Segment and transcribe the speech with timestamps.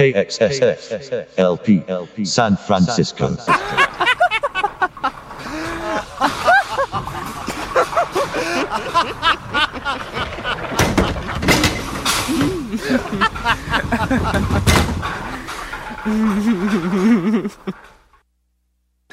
[0.00, 3.36] KXSF LP San Francisco.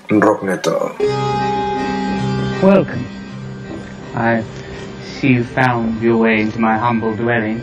[0.08, 0.98] Rockneto.
[2.64, 3.06] Welcome.
[4.16, 4.42] I
[5.04, 7.62] see you found your way into my humble dwelling.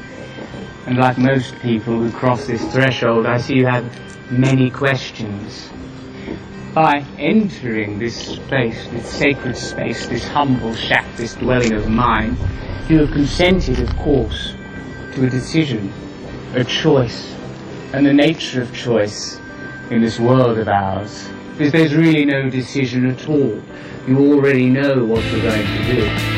[0.86, 3.84] And like most people who cross this threshold, I see you have
[4.30, 5.70] many questions.
[6.74, 12.36] By entering this space, this sacred space, this humble shack, this dwelling of mine,
[12.88, 14.54] you have consented, of course,
[15.14, 15.90] to a decision,
[16.54, 17.35] a choice,
[17.94, 19.40] and the nature of choice
[19.90, 21.30] in this world of ours.
[21.52, 23.62] Because there's really no decision at all.
[24.07, 26.33] You already know what you're going to do.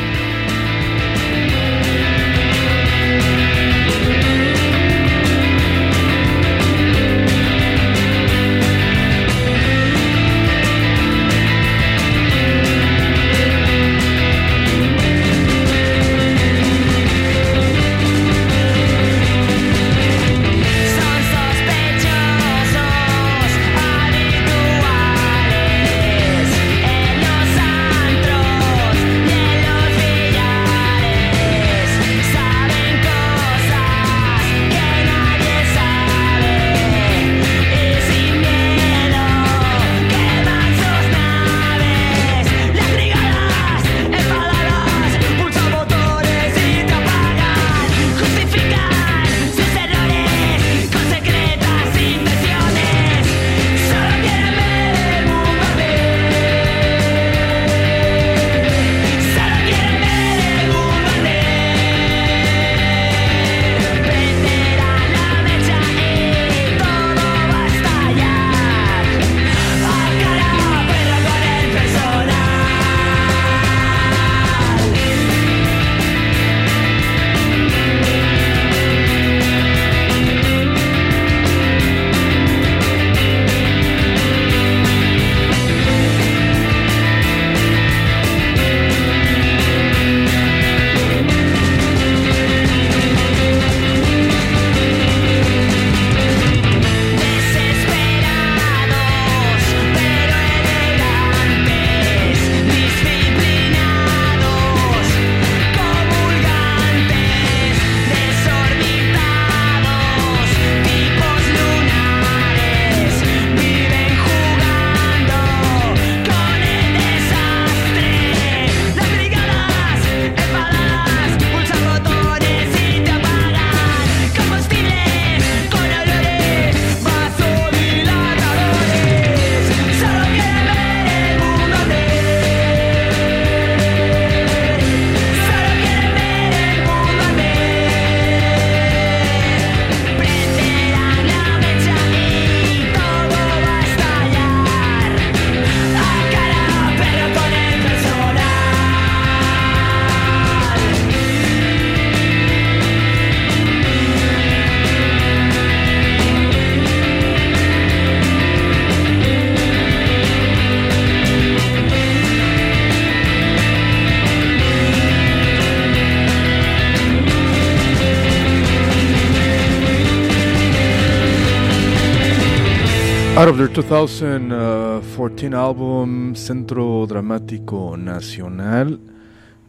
[173.37, 178.97] Out of their 2014 album Centro Dramático Nacional,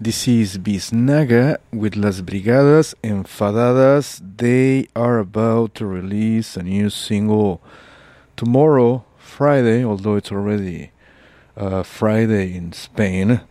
[0.01, 4.23] this is Biznaga with Las Brigadas Enfadadas.
[4.39, 7.61] They are about to release a new single
[8.39, 10.91] tomorrow, Friday, although it's already
[11.55, 13.43] uh, Friday in Spain,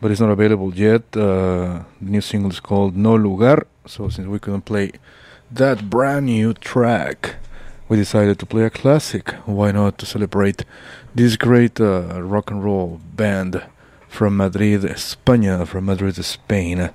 [0.00, 1.02] but it's not available yet.
[1.14, 4.92] Uh, the new single is called No Lugar, so since we couldn't play
[5.50, 7.36] that brand new track,
[7.90, 9.32] we decided to play a classic.
[9.46, 10.64] Why not to celebrate
[11.12, 13.62] this great uh, rock and roll band
[14.08, 16.90] from Madrid, España, from Madrid, Spain.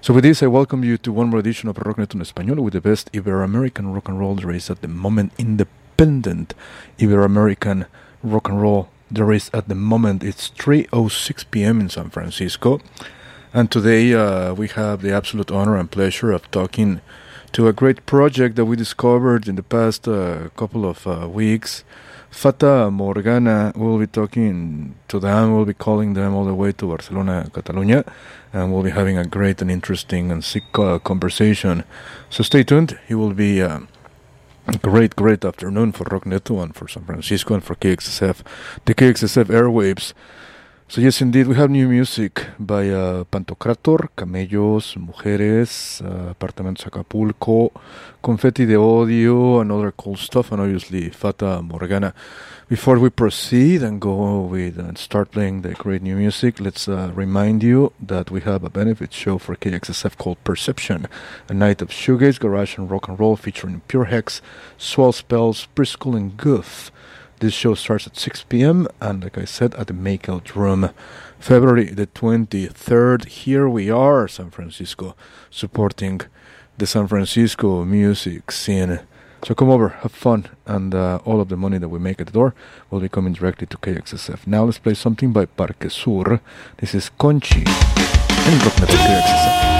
[0.00, 2.74] So with this, I welcome you to one more edition of Rocknet en Español with
[2.74, 6.54] the best Ibero-American rock and roll there is at the moment, independent
[7.00, 7.86] Ibero-American
[8.22, 10.22] rock and roll there is at the moment.
[10.22, 11.80] It's 3:06 p.m.
[11.80, 12.80] in San Francisco,
[13.52, 17.00] and today uh, we have the absolute honor and pleasure of talking
[17.52, 21.84] to a great project that we discovered in the past uh, couple of uh, weeks.
[22.30, 26.86] Fata Morgana, we'll be talking to them, we'll be calling them all the way to
[26.86, 28.04] Barcelona, Catalonia,
[28.52, 31.84] and we'll be having a great and interesting and sick uh, conversation.
[32.28, 33.86] So stay tuned, it will be a
[34.82, 38.42] Great, great afternoon for Rock and for San Francisco and for KXSF,
[38.84, 40.12] the KXSF airwaves.
[40.88, 47.72] So yes, indeed, we have new music by uh, Pantocrator, Camellos, Mujeres, uh, Apartamentos Acapulco,
[48.22, 52.14] Confetti de Odio, and other cool stuff, and obviously Fata Morgana.
[52.68, 57.10] Before we proceed and go with and start playing the great new music, let's uh,
[57.16, 61.08] remind you that we have a benefit show for KXSF called Perception,
[61.48, 64.40] a night of shoegaze, garage, and rock and roll featuring Pure Hex,
[64.78, 66.92] Swell Spells, Briscoe, and Goof.
[67.38, 68.88] This show starts at 6 p.m.
[68.98, 70.90] and, like I said, at the Makeout Room.
[71.38, 75.14] February the 23rd, here we are, San Francisco,
[75.50, 76.22] supporting
[76.78, 79.00] the San Francisco music scene.
[79.44, 82.26] So come over, have fun, and uh, all of the money that we make at
[82.26, 82.54] the door
[82.90, 84.46] will be coming directly to KXSF.
[84.46, 86.40] Now let's play something by Parque Sur.
[86.78, 89.75] This is Conchi and Rock KXSF.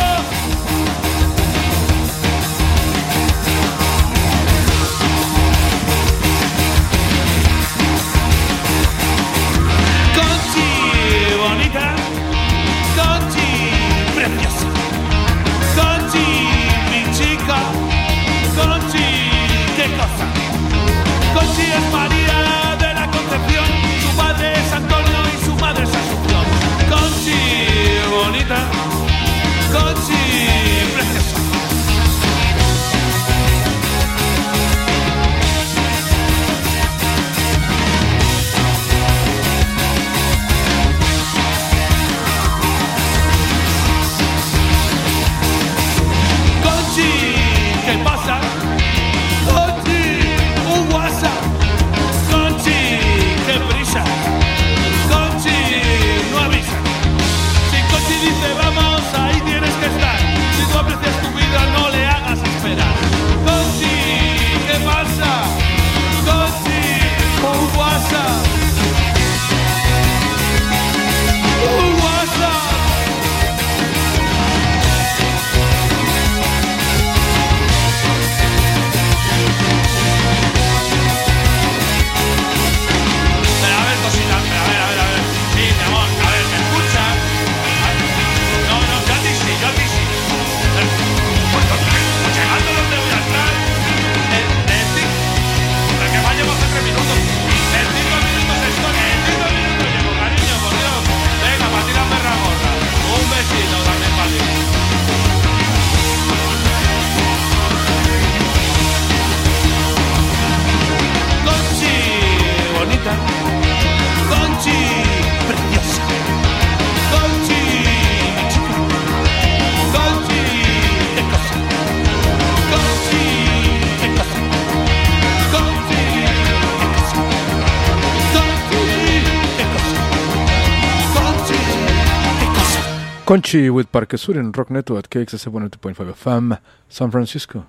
[133.27, 137.67] Conchi with Parque Sur Rock Neto at KXSF 102.5 FM, San Francisco.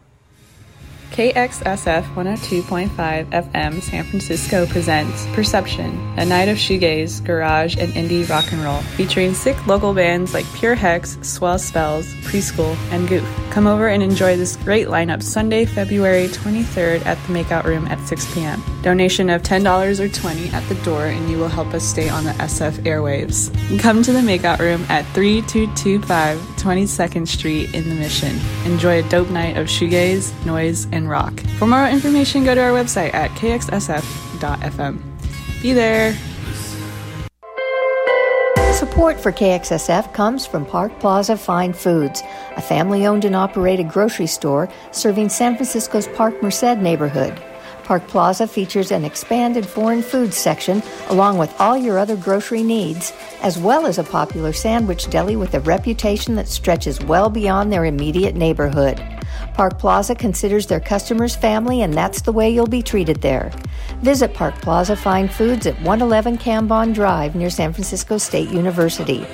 [1.17, 2.89] KXSF 102.5
[3.31, 8.81] FM San Francisco presents Perception, a night of shoegaze, garage, and indie rock and roll,
[8.95, 13.27] featuring sick local bands like Pure Hex, Swell Spells, Preschool, and Goof.
[13.49, 17.99] Come over and enjoy this great lineup Sunday, February 23rd at the Makeout Room at
[18.07, 18.61] 6 p.m.
[18.83, 22.25] Donation of $10 or 20 at the door, and you will help us stay on
[22.25, 23.49] the SF airwaves.
[23.79, 28.37] Come to the Makeout Room at 3225 22nd Street in the Mission.
[28.65, 31.39] Enjoy a dope night of shoegaze, noise, and rock.
[31.57, 35.01] For more information, go to our website at kxsf.fm.
[35.61, 36.15] Be there.
[38.73, 42.21] Support for KXSF comes from Park Plaza Fine Foods,
[42.55, 47.41] a family owned and operated grocery store serving San Francisco's Parkmerced neighborhood.
[47.87, 53.13] Park Plaza features an expanded foreign foods section along with all your other grocery needs,
[53.41, 57.85] as well as a popular sandwich deli with a reputation that stretches well beyond their
[57.85, 59.01] immediate neighborhood.
[59.53, 63.53] Park Plaza considers their customers family, and that's the way you'll be treated there.
[64.01, 69.25] Visit Park Plaza Fine Foods at 111 Cambon Drive near San Francisco State University.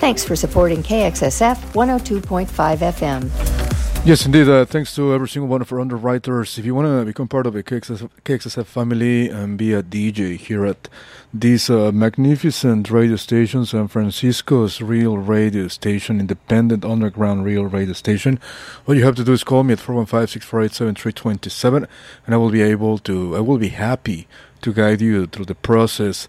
[0.00, 3.89] Thanks for supporting KXSF 102.5 FM.
[4.02, 4.48] Yes, indeed.
[4.48, 6.58] Uh, thanks to every single one of our underwriters.
[6.58, 10.38] If you want to become part of the KXSF, KXSF family and be a DJ
[10.38, 10.88] here at
[11.34, 18.40] this uh, magnificent radio station, San Francisco's real radio station, independent underground real radio station,
[18.88, 21.86] all you have to do is call me at 415-648-7327
[22.24, 24.26] and I will be able to, I will be happy
[24.62, 26.26] to guide you through the process.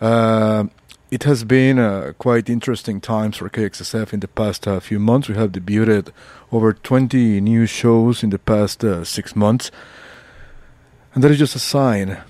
[0.00, 0.64] Uh,
[1.12, 5.28] it has been uh, quite interesting times for KXSF in the past uh, few months.
[5.28, 6.10] We have debuted
[6.50, 9.70] over 20 new shows in the past uh, six months.
[11.12, 12.22] And that is just a sign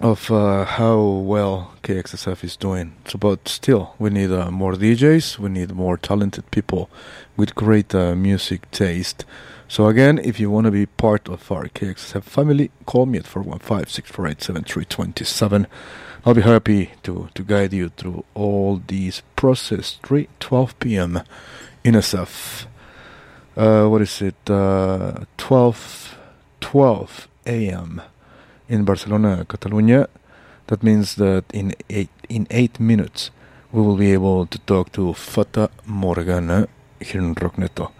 [0.00, 2.94] of uh, how well KXSF is doing.
[3.06, 6.88] So, but still, we need uh, more DJs, we need more talented people
[7.36, 9.26] with great uh, music taste.
[9.68, 13.26] So, again, if you want to be part of our KXSF family, call me at
[13.26, 15.66] 415 648 7327.
[16.24, 21.22] I'll be happy to, to guide you through all these process 3 12 p.m.
[21.82, 22.66] in SF.
[23.56, 24.50] Uh, what is it?
[24.50, 26.18] Uh, 12
[26.60, 28.02] 12 a.m.
[28.68, 30.08] in Barcelona, Catalonia.
[30.66, 33.30] That means that in eight in eight minutes
[33.72, 36.68] we will be able to talk to Fata Morgana
[37.00, 37.92] here in Rockneto.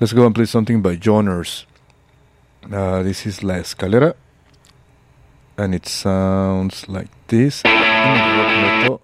[0.00, 1.64] Let's go and play something by Joners.
[2.72, 4.14] Uh, this is La Escalera,
[5.58, 9.00] and it sounds like this at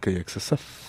[0.00, 0.87] KXSF.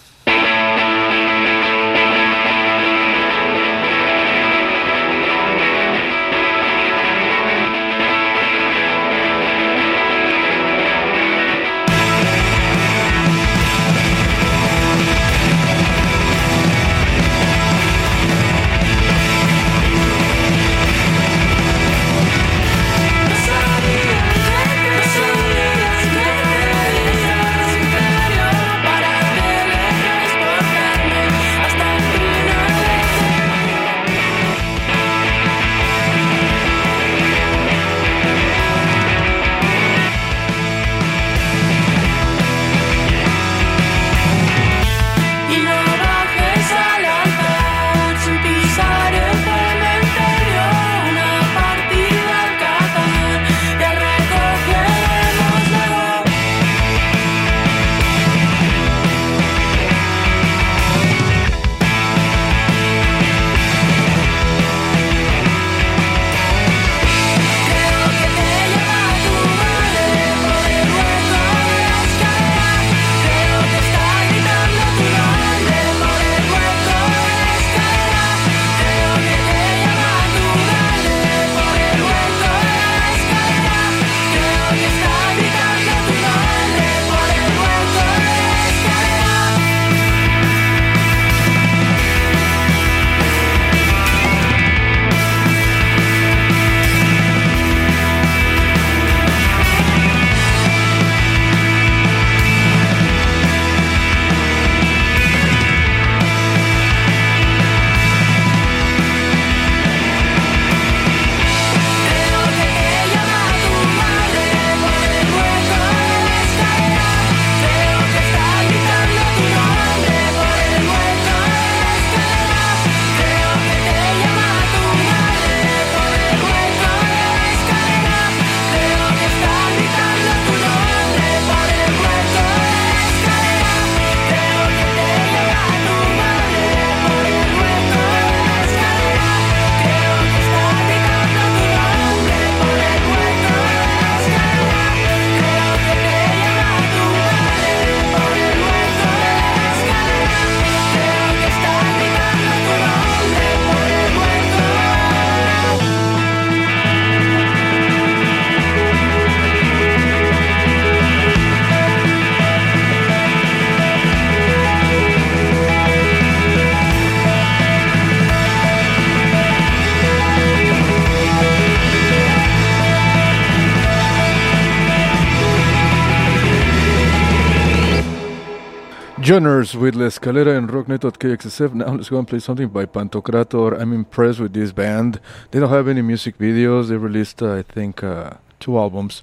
[179.29, 181.75] Joners with La Escalera and Rocknet at KXSF.
[181.75, 183.79] Now let's go and play something by Pantocrator.
[183.79, 185.19] I'm impressed with this band.
[185.51, 186.87] They don't have any music videos.
[186.87, 189.21] They released, uh, I think, uh, two albums,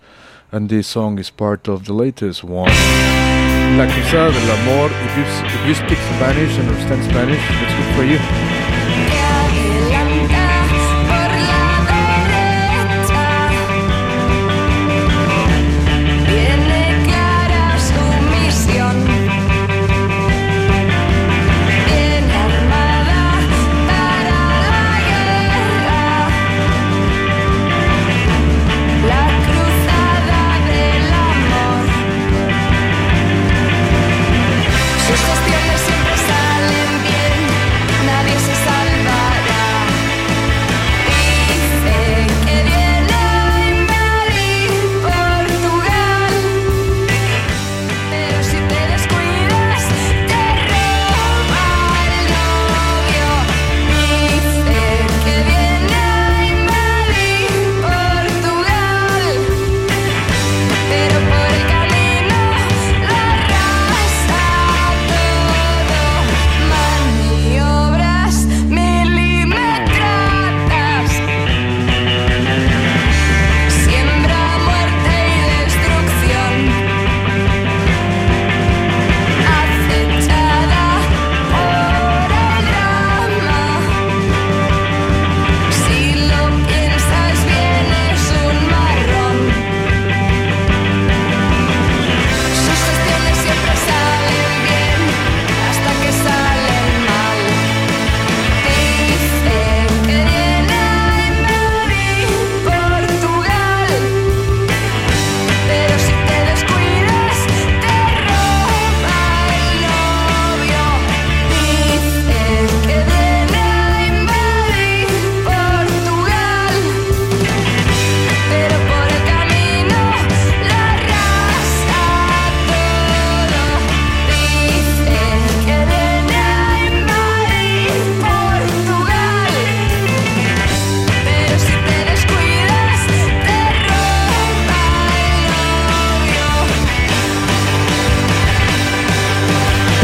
[0.52, 2.70] and this song is part of the latest one.
[3.78, 4.90] La Cruzada del Amor.
[4.92, 8.45] If you, if you speak Spanish and understand Spanish, it's good for you.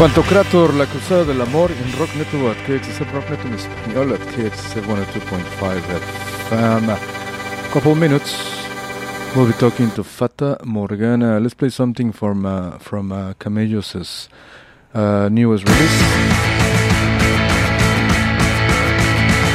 [0.03, 4.85] Pantocrator, La Cruzada del Amor en Rock Network at KXSF, Rock Network español at KXSF
[4.85, 5.81] 102.5
[6.49, 6.89] FM.
[6.89, 6.97] Um,
[7.71, 8.35] couple minutes,
[9.33, 11.39] we'll be talking to Fata Morgana.
[11.39, 14.27] Let's play something from uh, from uh, Camellos'
[14.93, 16.01] uh, newest release.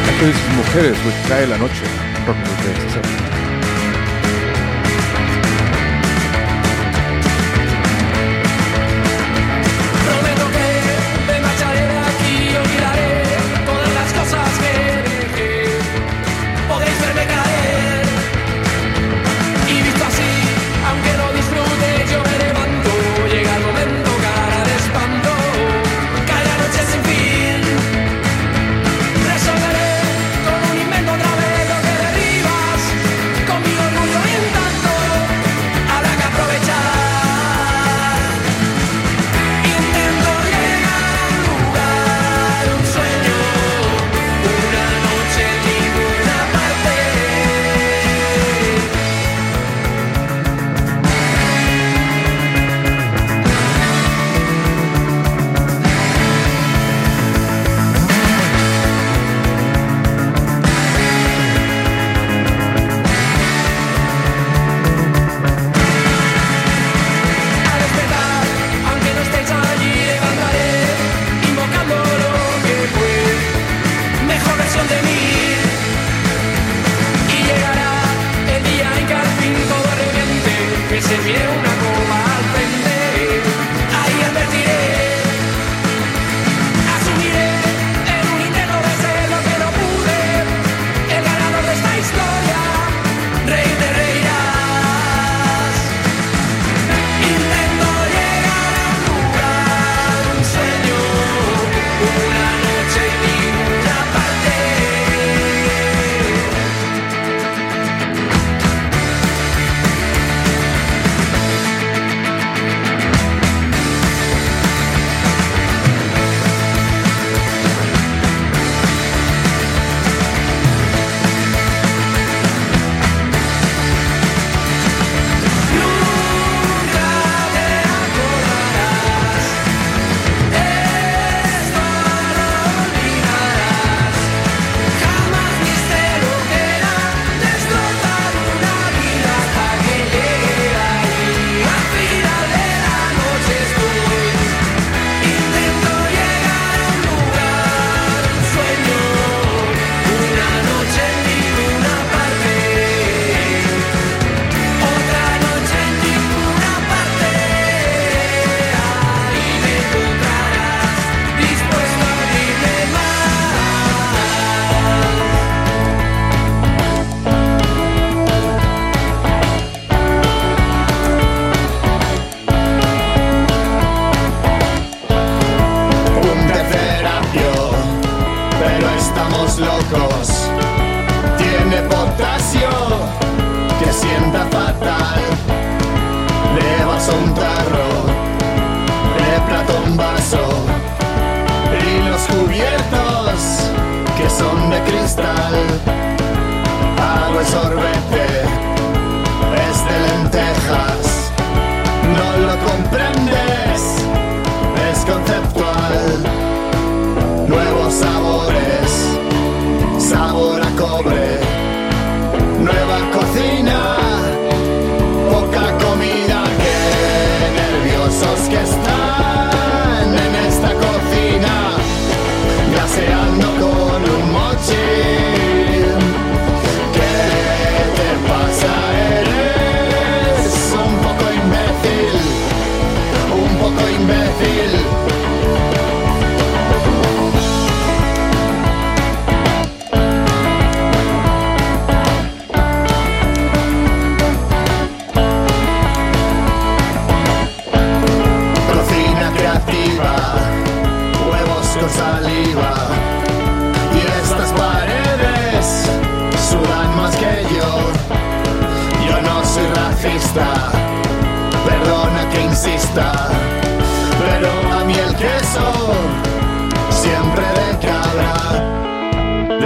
[0.09, 1.85] Actually, this is Mujeres with Cae la Noche,
[2.27, 3.38] Rock Network KXSF.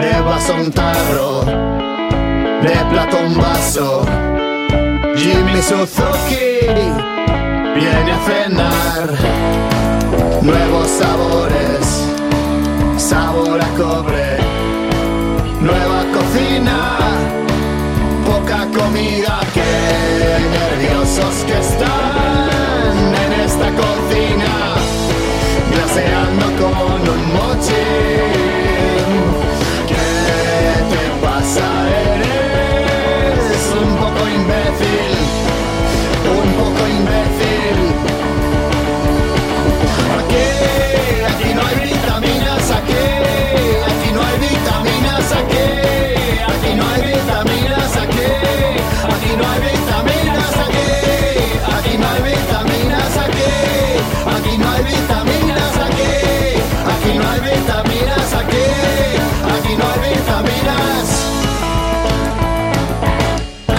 [0.02, 1.44] de vaso un tarro,
[2.62, 4.04] de plata un vaso.
[5.14, 6.58] Jimmy Suzuki
[7.76, 9.08] viene a cenar
[10.42, 11.84] nuevos sabores,
[12.96, 14.38] sabor a cobre,
[15.60, 16.78] nueva cocina,
[18.26, 19.38] poca comida.
[19.54, 19.72] Qué
[20.58, 24.52] nerviosos que están en esta cocina,
[25.72, 27.41] glaseando con un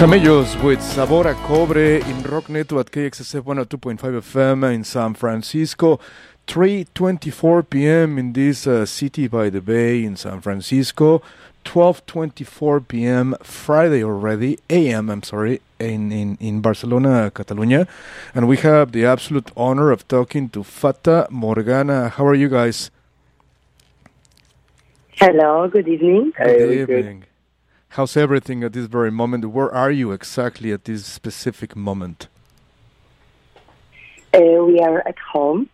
[0.04, 5.98] Camellos with Sabor a Cobre in Rocknet at KXSF 102.5 FM in San Francisco.
[6.46, 8.18] 3:24 p.m.
[8.18, 11.22] in this uh, city by the bay in San Francisco.
[11.64, 13.34] 12:24 p.m.
[13.42, 15.08] Friday already a.m.
[15.08, 17.88] I'm sorry in, in in Barcelona, Catalonia,
[18.34, 22.10] and we have the absolute honor of talking to Fata Morgana.
[22.10, 22.90] How are you guys?
[25.12, 26.34] Hello, good evening.
[26.36, 27.24] Good evening.
[27.94, 29.44] How's everything at this very moment?
[29.46, 32.26] Where are you exactly at this specific moment?
[34.34, 35.68] Uh, we are at home,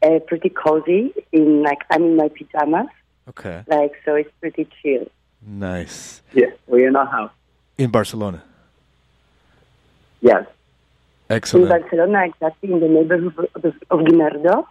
[0.00, 1.12] uh, pretty cozy.
[1.32, 2.86] In like I'm in my pajamas,
[3.30, 3.64] Okay.
[3.66, 5.08] like so it's pretty chill.
[5.44, 6.22] Nice.
[6.32, 7.32] Yeah, we're in our house.
[7.76, 8.44] In Barcelona.
[10.20, 10.46] Yes.
[11.28, 11.64] Excellent.
[11.64, 14.66] In Barcelona, exactly in the neighborhood of, of Guinardó.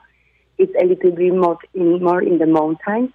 [0.58, 3.12] It's a little bit more in more in the mountains.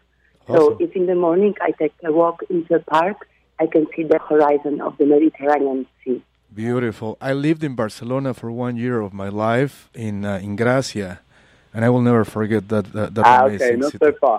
[0.49, 0.77] So Awesome.
[0.81, 3.27] if in the morning I take a walk into the park,
[3.61, 6.23] I can see the horizon of the Mediterranean Sea.
[6.55, 7.17] Beautiful.
[7.21, 11.21] I lived in Barcelona for one year of my life in uh, in Gracia,
[11.75, 14.05] and I will never forget that that, that Ah, amazing okay, not city.
[14.07, 14.39] so far.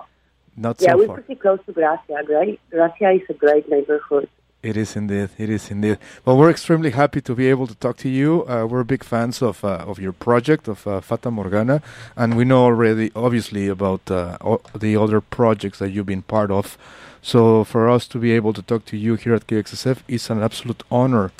[0.58, 2.18] Not yeah, so we're pretty close to Gracia.
[2.38, 2.60] Right?
[2.70, 4.28] Gracia is a great neighborhood.
[4.64, 5.30] It is indeed.
[5.40, 5.98] It is indeed.
[6.24, 8.46] Well, we're extremely happy to be able to talk to you.
[8.48, 11.82] Uh, we're big fans of uh, of your project of uh, Fata Morgana,
[12.16, 16.52] and we know already, obviously, about uh, o- the other projects that you've been part
[16.52, 16.78] of.
[17.24, 20.44] So, for us to be able to talk to you here at KXSF is an
[20.44, 21.32] absolute honor.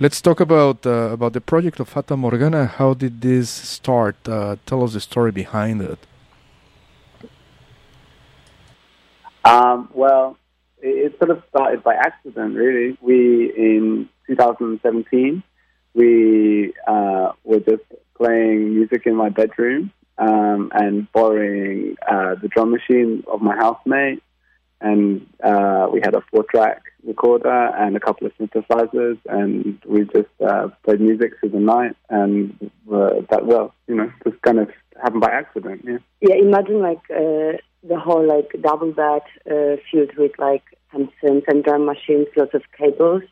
[0.00, 2.64] Let's talk about uh, about the project of Fata Morgana.
[2.66, 4.16] How did this start?
[4.26, 5.98] Uh, tell us the story behind it.
[9.44, 10.38] Um, well,
[10.82, 12.98] it, sort of started by accident, really.
[13.00, 15.42] We, in 2017,
[15.94, 17.84] we uh, were just
[18.16, 24.22] playing music in my bedroom um, and borrowing uh, the drum machine of my housemate.
[24.80, 30.04] And uh, we had a four track recorder and a couple of synthesizers, and we
[30.04, 31.96] just uh, played music through the night.
[32.10, 35.98] And that, well, you know, just kind of happened by accident, yeah.
[36.20, 41.44] Yeah, imagine like uh, the whole like double bed uh, filled with like some synths
[41.48, 43.22] and drum machines, lots of cables,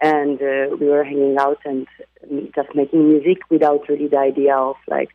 [0.00, 1.86] and uh, we were hanging out and
[2.24, 5.10] um, just making music without really the idea of like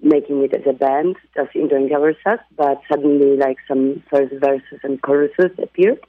[0.00, 2.42] making it as a band, just enjoying ourselves.
[2.56, 6.00] But suddenly, like some first verses and choruses appeared,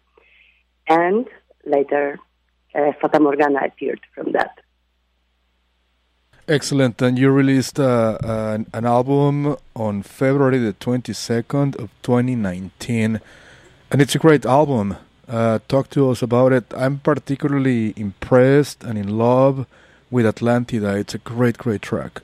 [0.87, 1.27] and
[1.65, 2.19] later,
[2.75, 4.57] uh, Fata Morgana appeared from that.
[6.47, 7.01] Excellent.
[7.01, 13.21] And you released uh, an, an album on February the 22nd of 2019.
[13.91, 14.97] And it's a great album.
[15.27, 16.65] Uh, talk to us about it.
[16.75, 19.65] I'm particularly impressed and in love
[20.11, 20.97] with Atlantida.
[20.99, 22.21] It's a great, great track.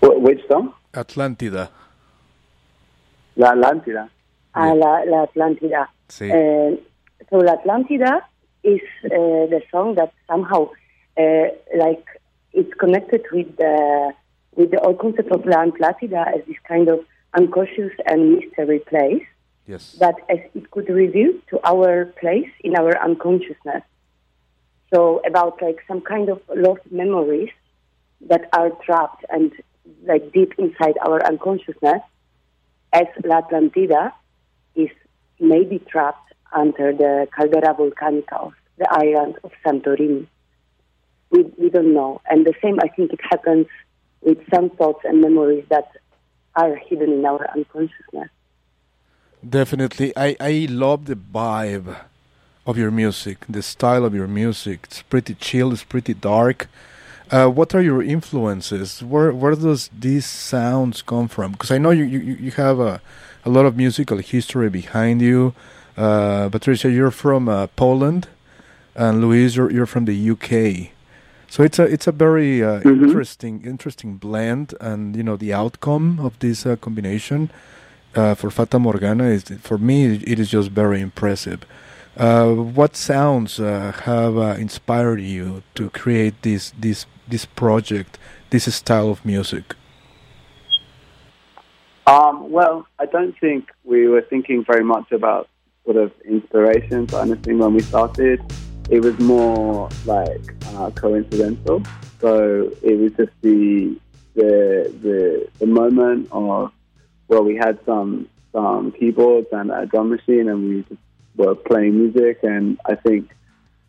[0.00, 0.74] Wh- which song?
[0.92, 1.68] Atlantida.
[3.36, 4.08] La Atlántida.
[4.54, 5.86] a la, la Atlántida.
[6.08, 6.28] Sí.
[6.28, 6.76] Uh,
[7.30, 8.22] so La Atlántida
[8.64, 9.08] is uh,
[9.46, 10.74] the song that somehow, uh,
[11.16, 12.04] Uh, like,
[12.52, 14.12] it's connected with the
[14.56, 17.00] with the whole concept of La Atlántida as this kind of
[17.34, 19.22] unconscious and mystery place
[19.66, 19.92] Yes.
[20.00, 23.84] that as it could reveal to our place in our unconsciousness.
[24.92, 27.50] So about like some kind of lost memories
[28.22, 29.52] that are trapped and
[30.04, 32.02] like deep inside our unconsciousness,
[32.92, 34.12] as La Atlantida
[34.74, 34.90] is
[35.38, 40.26] maybe trapped under the caldera volcanica of the island of Santorini.
[41.30, 42.20] We, we don't know.
[42.28, 43.66] And the same, I think it happens
[44.20, 45.90] with some thoughts and memories that
[46.56, 48.28] are hidden in our unconsciousness.
[49.48, 50.12] Definitely.
[50.16, 51.96] I, I love the vibe
[52.66, 54.80] of your music, the style of your music.
[54.84, 56.68] It's pretty chill, it's pretty dark.
[57.30, 59.02] Uh, what are your influences?
[59.02, 61.52] Where where does these sounds come from?
[61.52, 63.00] Because I know you, you, you have a,
[63.44, 65.54] a lot of musical history behind you.
[65.96, 68.26] Uh, Patricia, you're from uh, Poland,
[68.94, 70.90] and Louise, you're, you're from the UK.
[71.50, 73.02] So it's a it's a very uh, Mhm.
[73.08, 77.50] interesting interesting blend, and you know the outcome of this uh, combination
[78.14, 81.60] uh, for Fata Morgana is for me it is just very impressive.
[82.16, 88.16] Uh, what sounds uh, have uh, inspired you to create this this this project,
[88.50, 89.74] this style of music?
[92.06, 95.48] Um, well, I don't think we were thinking very much about
[95.84, 97.12] sort of inspirations.
[97.12, 98.40] Honestly, when we started,
[98.90, 101.82] it was more like uh, coincidental.
[102.20, 103.96] So it was just the
[104.34, 106.72] the the, the moment of
[107.28, 111.00] well, we had some some keyboards and a drum machine, and we just
[111.36, 112.40] were playing music.
[112.42, 113.30] And I think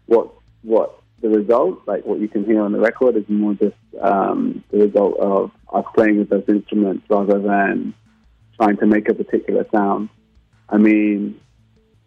[0.06, 0.30] what
[0.62, 4.64] what the result, like what you can hear on the record, is more just um,
[4.70, 7.94] the result of us playing with those instruments rather than
[8.56, 10.10] trying to make a particular sound.
[10.70, 11.40] I mean,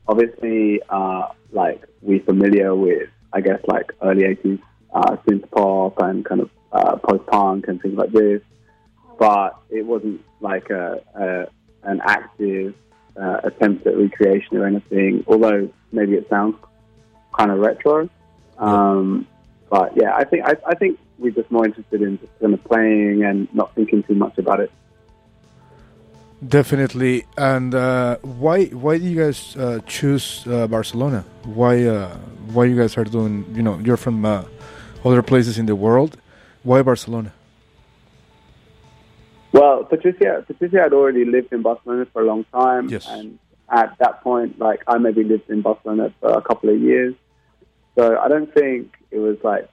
[0.06, 4.60] obviously, uh, like we're familiar with, I guess, like early '80s
[4.92, 8.42] uh, synth pop and kind of uh, post punk and things like this,
[9.18, 11.46] but it wasn't like a, a
[11.88, 12.74] an active
[13.20, 15.24] uh, attempt at recreation or anything.
[15.26, 16.56] Although maybe it sounds
[17.36, 18.08] kind of retro.
[18.58, 19.26] Um,
[19.70, 22.64] but yeah, I think I, I think we're just more interested in just kind of
[22.64, 24.70] playing and not thinking too much about it.
[26.46, 27.24] Definitely.
[27.38, 31.24] And uh, why why do you guys uh, choose uh, Barcelona?
[31.44, 32.16] Why uh,
[32.52, 33.44] why you guys are doing?
[33.54, 34.44] You know, you're from uh,
[35.04, 36.16] other places in the world.
[36.62, 37.32] Why Barcelona?
[39.52, 43.06] Well, Patricia, Patricia had already lived in Barcelona for a long time, Yes.
[43.08, 43.38] and
[43.70, 47.14] at that point, like I maybe lived in Barcelona for a couple of years,
[47.96, 49.68] so I don't think it was like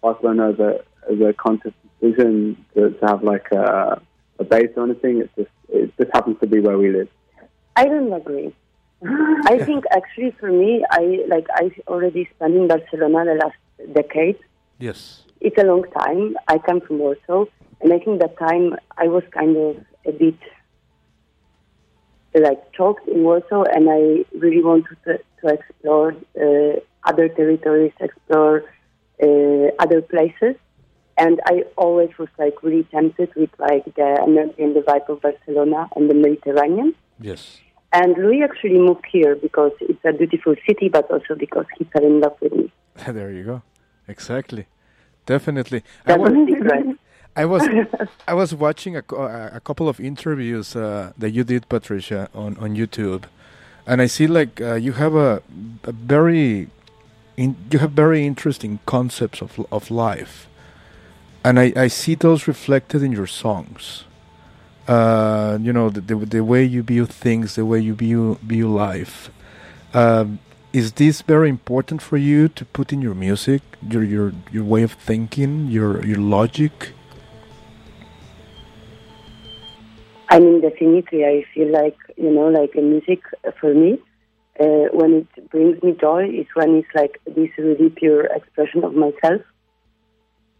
[0.00, 4.00] Barcelona as a as a conscious decision to, to have like a,
[4.38, 5.20] a base or anything.
[5.20, 7.08] It's just it just happens to be where we live.
[7.76, 8.54] I don't agree.
[9.46, 14.38] I think actually for me, I like I already spent in Barcelona the last decade.
[14.78, 15.22] Yes.
[15.40, 16.36] It's a long time.
[16.48, 17.44] I come from Warsaw,
[17.80, 20.38] and I think that time I was kind of a bit
[22.34, 28.64] like choked in Warsaw, and I really wanted to, to explore uh, other territories, explore
[29.22, 30.56] uh, other places.
[31.16, 35.22] And I always was like really tempted with like the energy and the vibe of
[35.22, 36.94] Barcelona and the Mediterranean.
[37.20, 37.58] Yes.
[37.92, 42.04] And Louis actually moved here because it's a beautiful city, but also because he fell
[42.04, 42.72] in love with me.
[43.08, 43.62] there you go.
[44.08, 44.66] Exactly.
[45.26, 45.82] Definitely.
[46.04, 46.98] I That wa- was secret.
[47.36, 47.62] I was
[48.28, 49.02] I was watching a,
[49.54, 53.24] a couple of interviews uh, that you did, Patricia, on, on YouTube,
[53.86, 55.42] and I see like uh, you have a,
[55.84, 56.68] a very
[57.36, 60.46] in, you have very interesting concepts of of life,
[61.44, 64.04] and I, I see those reflected in your songs.
[64.88, 68.68] Uh, you know the, the the way you view things, the way you view view
[68.68, 69.30] life.
[69.92, 70.40] Um,
[70.72, 74.82] is this very important for you to put in your music, your your your way
[74.82, 76.92] of thinking, your your logic?
[80.28, 83.98] I mean, definitely, I feel like, you know, like a music uh, for me,
[84.58, 88.94] uh, when it brings me joy, is when it's like this really pure expression of
[88.94, 89.42] myself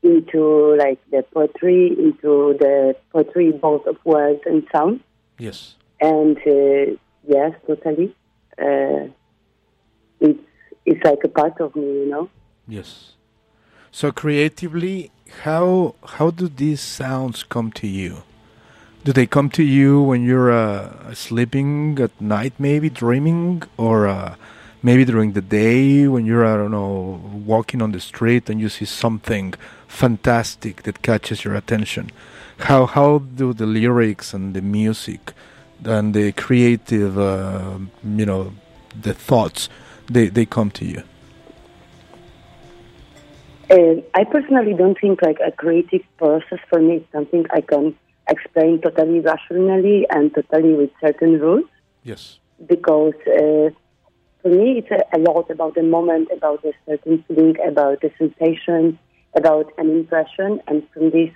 [0.04, 5.00] into like the poetry, into the poetry both of words and sound.
[5.38, 5.74] Yes.
[6.00, 8.14] And uh, yes, totally.
[8.56, 9.08] Uh,
[10.20, 10.40] it's,
[10.84, 12.30] it's like a part of me, you know?
[12.68, 13.12] Yes.
[13.90, 15.10] So creatively,
[15.42, 18.22] how how do these sounds come to you?
[19.04, 24.36] Do they come to you when you're uh, sleeping at night, maybe dreaming, or uh,
[24.82, 28.68] maybe during the day when you're I don't know walking on the street and you
[28.68, 29.54] see something
[29.94, 32.10] fantastic that catches your attention?
[32.58, 35.32] How how do the lyrics and the music
[35.84, 38.52] and the creative, uh, you know,
[39.00, 39.68] the thoughts
[40.10, 41.02] they they come to you?
[43.70, 47.96] Uh, I personally don't think like a creative process for me is something I can
[48.28, 51.64] explain totally rationally and totally with certain rules
[52.02, 52.38] Yes.
[52.66, 53.70] because uh,
[54.42, 58.10] for me it's a, a lot about the moment, about a certain feeling, about the
[58.18, 58.98] sensation,
[59.34, 61.30] about an impression, and from this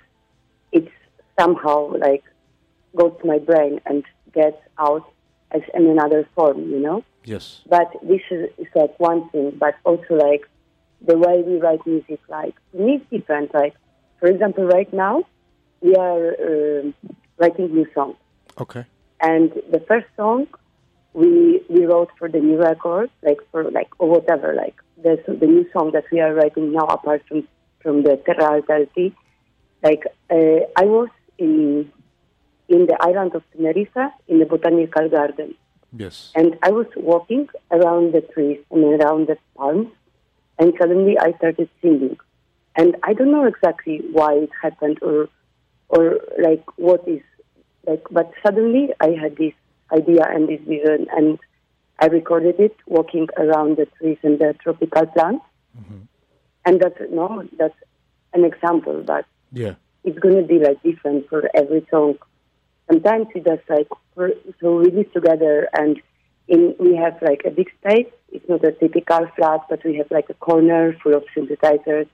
[0.71, 0.91] it's
[1.39, 2.23] somehow like
[2.95, 5.05] goes to my brain and gets out
[5.51, 7.03] as in another form, you know.
[7.23, 7.61] Yes.
[7.67, 10.43] But this is, is like one thing, but also like
[11.05, 13.53] the way we write music, like for me it's different.
[13.53, 13.75] Like
[14.19, 15.23] for example, right now
[15.81, 16.93] we are um
[17.37, 18.17] writing new songs,
[18.59, 18.85] Okay.
[19.21, 20.47] and the first song
[21.13, 25.47] we we wrote for the new record, like for like or whatever, like the the
[25.47, 27.47] new song that we are writing now, apart from
[27.81, 29.15] from the Terra Alta LP.
[29.83, 31.91] Like uh, I was in
[32.67, 35.55] in the island of Tenerife in the botanical garden.
[35.95, 36.31] Yes.
[36.35, 39.87] And I was walking around the trees and around the palms,
[40.59, 42.17] and suddenly I started singing.
[42.79, 45.27] and I don't know exactly why it happened or
[45.89, 47.21] or like what is
[47.87, 48.03] like.
[48.11, 49.53] But suddenly I had this
[49.91, 51.39] idea and this vision, and
[51.99, 55.45] I recorded it walking around the trees and the tropical plants.
[56.65, 57.75] And that's no, that's
[58.33, 59.75] an example, but Yeah.
[60.03, 62.15] it's going to be like different for every song.
[62.87, 66.01] Sometimes we just like for, so we live together and
[66.47, 68.11] in we have like a big space.
[68.31, 72.07] It's not a typical flat, but we have like a corner full of synthesizers.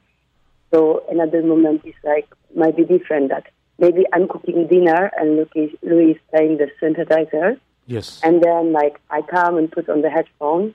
[0.74, 3.30] So another moment is like might be different.
[3.30, 3.46] That
[3.80, 8.20] maybe I'm cooking dinner and Louis, Louis is playing the synthesizer, Yes.
[8.24, 10.74] and then like I come and put on the headphones,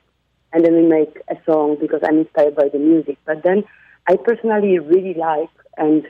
[0.52, 3.18] and then we make a song because I'm inspired by the music.
[3.24, 3.64] But then
[4.08, 6.04] I personally really like, and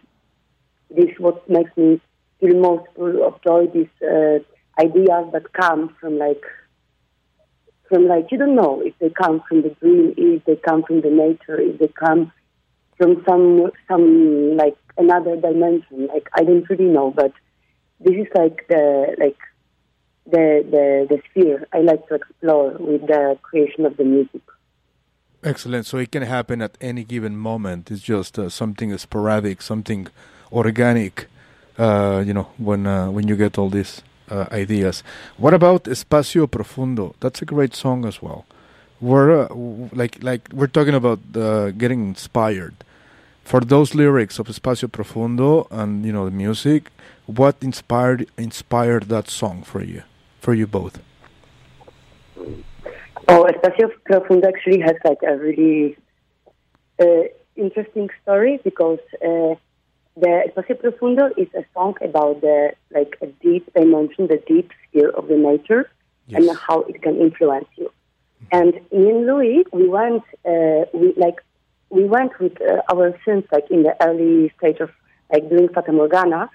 [0.91, 2.01] this is what makes me
[2.41, 3.67] feel most full of joy.
[3.67, 4.39] These uh,
[4.81, 6.43] ideas that come from like
[7.89, 11.03] from like you don't know if they come from the dream, if they come from
[11.03, 12.33] the nature, if they come
[12.97, 16.07] from some some like another dimension.
[16.07, 17.33] Like I don't really know, but
[17.99, 19.37] this is like the like
[20.31, 24.43] the the the sphere I like to explore with the creation of the music.
[25.43, 25.87] Excellent.
[25.87, 27.91] So it can happen at any given moment.
[27.91, 30.09] It's just uh, something sporadic, something
[30.53, 31.29] organic.
[31.79, 35.03] Uh, you know, when uh, when you get all these uh, ideas.
[35.37, 37.15] What about Espacio Profundo?
[37.21, 38.47] That's a great song as well.
[39.01, 39.49] We're uh,
[39.93, 42.75] like like we're talking about uh, getting inspired.
[43.45, 46.91] For those lyrics of Espacio Profundo and you know the music,
[47.27, 50.03] what inspired inspired that song for you,
[50.41, 51.01] for you both?
[53.29, 55.97] Oh, Espacio Profundo actually has like a really
[56.99, 57.25] uh,
[57.57, 59.55] interesting story because uh,
[60.17, 65.11] the Espacio Profundo is a song about the like a deep dimension, the deep sphere
[65.11, 65.91] of the nature,
[66.33, 67.93] and how it can influence you.
[68.53, 71.37] And me and Louis, we went, uh, we like,
[71.91, 74.91] we went with uh, our sons like in the early stage of
[75.33, 76.51] like doing Fata Morgana.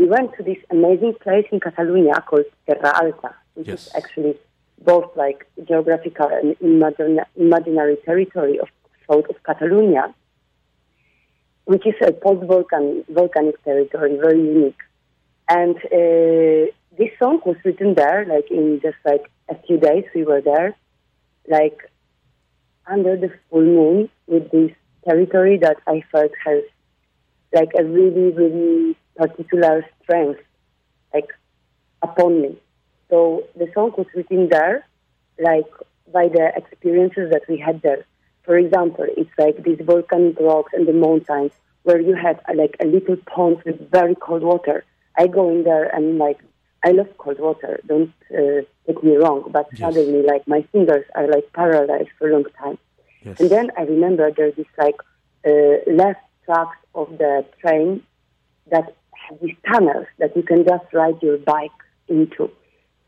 [0.00, 4.34] We went to this amazing place in Catalonia called Terra Alta, which is actually
[4.82, 8.68] both like geographical and imagine, imaginary territory of
[9.06, 10.14] south of Catalonia,
[11.66, 14.80] which is a post-volcan volcanic territory, very unique.
[15.50, 20.24] And uh, this song was written there, like in just like a few days we
[20.24, 20.74] were there,
[21.46, 21.78] like
[22.86, 24.70] under the full moon with this
[25.04, 26.62] territory that I felt has
[27.52, 30.40] like a really, really particular strength,
[31.12, 31.28] like
[32.02, 32.56] upon me.
[33.08, 34.86] So the song was written there,
[35.38, 35.66] like
[36.12, 38.04] by the experiences that we had there.
[38.44, 42.76] For example, it's like these volcanic rocks and the mountains where you have uh, like
[42.80, 44.84] a little pond with very cold water.
[45.18, 46.38] I go in there and like
[46.84, 47.80] I love cold water.
[47.86, 52.32] Don't uh, take me wrong, but suddenly like my fingers are like paralyzed for a
[52.32, 52.78] long time.
[53.38, 54.96] And then I remember there's this like
[55.46, 56.20] uh, left
[56.50, 58.02] tracks of the train
[58.70, 58.94] that
[59.28, 61.70] have these tunnels that you can just ride your bike
[62.08, 62.50] into.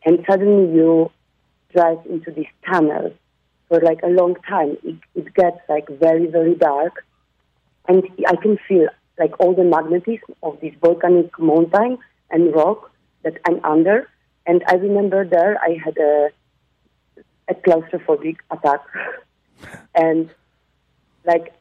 [0.05, 1.11] And suddenly you
[1.75, 3.13] drive into this tunnel
[3.69, 4.77] for like a long time.
[4.85, 7.05] It, it gets like very, very dark.
[7.89, 8.89] And I can feel
[9.19, 11.99] like all the magnetism of this volcanic mountain
[12.31, 12.91] and rock
[13.25, 14.09] that I'm under.
[14.47, 16.31] And I remember there I had a,
[17.49, 18.81] a claustrophobic attack.
[19.95, 20.31] and
[21.25, 21.55] like,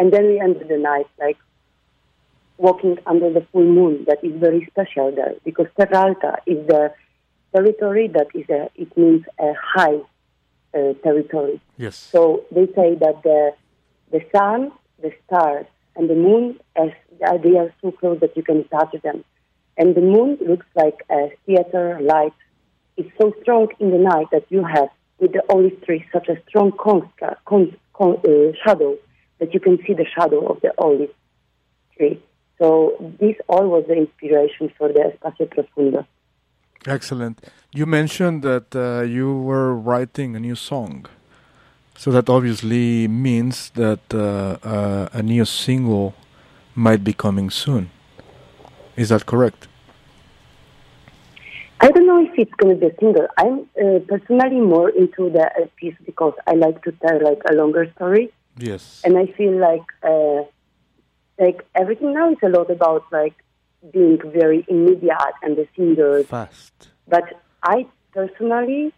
[0.00, 1.36] and then we ended the night like
[2.56, 4.04] walking under the full moon.
[4.06, 6.92] That is very special there because Terra is the
[7.54, 9.98] territory that is a, it means a high
[10.74, 11.60] uh, territory.
[11.76, 11.96] Yes.
[11.96, 13.52] So they say that the
[14.10, 14.72] the sun,
[15.02, 16.90] the stars, and the moon, as
[17.42, 19.22] they are so close that you can touch them,
[19.76, 22.32] and the moon looks like a theater light.
[22.96, 24.88] It's so strong in the night that you have
[25.18, 28.96] with the olive tree such a strong constra, con, con, uh, shadow
[29.40, 31.10] that you can see the shadow of the olive
[31.96, 32.22] tree.
[32.58, 36.06] So this all was the inspiration for the Espacio Profundo.
[36.86, 37.40] Excellent.
[37.72, 41.06] You mentioned that uh, you were writing a new song.
[41.96, 46.14] So that obviously means that uh, uh, a new single
[46.74, 47.90] might be coming soon.
[48.96, 49.68] Is that correct?
[51.82, 53.26] I don't know if it's going to be a single.
[53.38, 57.90] I'm uh, personally more into the LPs because I like to tell like a longer
[57.96, 59.00] story, Yes.
[59.04, 60.42] and I feel like uh,
[61.38, 63.34] like everything now is a lot about like
[63.92, 66.26] being very immediate and the singles.
[66.26, 66.90] Fast.
[67.08, 67.24] But
[67.62, 68.92] I personally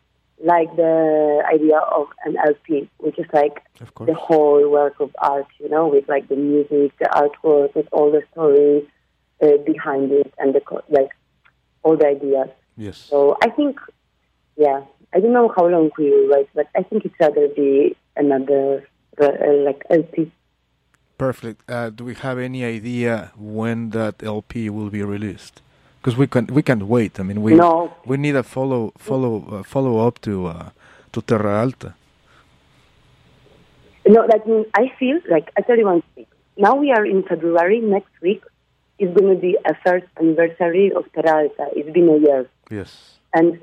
[0.44, 3.62] like the idea of an LP, which is like
[4.06, 8.10] the whole work of art, you know, with like the music, the artwork, with all
[8.10, 8.84] the stories
[9.40, 11.10] uh, behind it, and the co- like
[11.84, 12.48] all the ideas.
[12.76, 12.96] Yes.
[12.96, 13.78] So I think,
[14.56, 14.82] yeah,
[15.14, 18.88] I don't know how long we will wait, but I think it's rather be another
[19.20, 20.30] uh, like LP.
[21.18, 21.62] Perfect.
[21.70, 25.60] Uh, do we have any idea when that LP will be released?
[26.00, 27.20] Because we can we can't wait.
[27.20, 27.92] I mean, we No.
[28.04, 30.70] we need a follow follow uh, follow up to uh,
[31.12, 31.94] to Terra Alta.
[34.06, 36.26] No, that means I feel like I tell you one thing.
[36.56, 37.80] Now we are in February.
[37.80, 38.42] Next week
[38.98, 41.66] is going to be a first anniversary of Terra Alta.
[41.76, 43.18] It's been a year, Yes.
[43.32, 43.60] and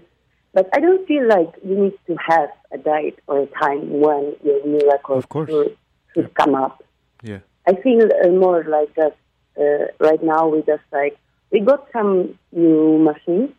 [0.54, 4.36] but I don't feel like you need to have a date or a time when
[4.44, 5.50] your new record Of course.
[5.50, 5.78] should,
[6.14, 6.84] should come up.
[7.24, 7.40] Yeah.
[7.68, 9.16] I feel uh, more like that
[9.60, 11.18] uh, right now we just like
[11.52, 13.52] we got some new machines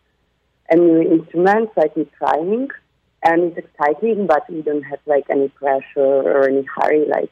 [0.69, 2.69] and new instruments like we're trying
[3.23, 7.31] and it's exciting but we don't have like any pressure or any hurry like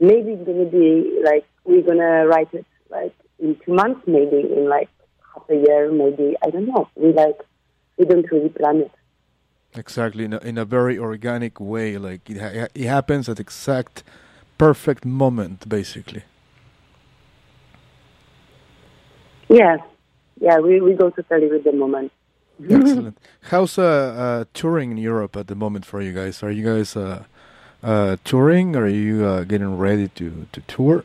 [0.00, 4.68] maybe it's gonna be like we're gonna write it like in two months maybe in
[4.68, 4.88] like
[5.32, 7.38] half a year maybe I don't know we like
[7.96, 8.90] we don't really plan it
[9.74, 10.24] Exactly.
[10.24, 14.02] In a, in a very organic way, like it ha- it happens at exact
[14.56, 16.22] perfect moment, basically.
[19.48, 19.78] yeah
[20.40, 22.12] yeah we, we go totally with the moment
[22.60, 23.16] Excellent.
[23.42, 26.42] How's uh, uh, touring in Europe at the moment for you guys?
[26.42, 27.22] Are you guys uh,
[27.84, 28.74] uh, touring?
[28.74, 31.04] Or are you uh, getting ready to, to tour?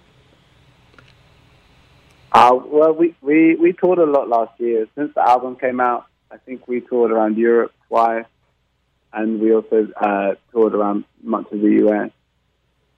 [2.31, 4.87] Uh, well, we, we, we toured a lot last year.
[4.95, 8.25] Since the album came out, I think we toured around Europe twice,
[9.13, 12.11] and we also uh, toured around much of the US.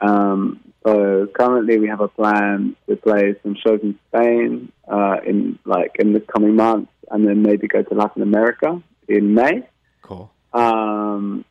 [0.01, 5.57] Um, so currently, we have a plan to play some shows in Spain uh, in
[5.66, 9.68] like in the coming months, and then maybe go to Latin America in May.
[10.01, 10.32] Cool.
[10.53, 11.43] Um,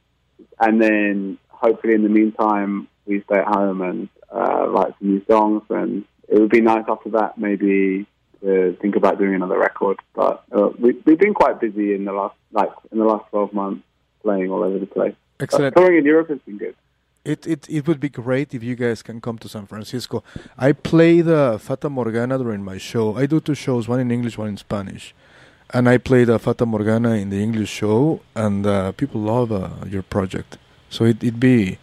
[0.61, 5.25] and then hopefully in the meantime, we stay at home and uh, write some new
[5.29, 5.63] songs.
[5.69, 8.07] And it would be nice after that maybe
[8.41, 9.99] to think about doing another record.
[10.15, 13.53] But uh, we, we've been quite busy in the last like in the last twelve
[13.53, 13.83] months,
[14.25, 15.15] playing all over the place.
[15.39, 15.77] But Excellent.
[15.77, 16.75] touring in Europe has been good.
[17.33, 20.17] It, it it would be great if you guys can come to San Francisco.
[20.69, 23.07] I played uh, Fata Morgana during my show.
[23.23, 25.05] I do two shows, one in English, one in Spanish.
[25.77, 29.71] And I played uh, Fata Morgana in the English show, and uh, people love uh,
[29.95, 30.51] your project.
[30.91, 31.79] So it, it'd be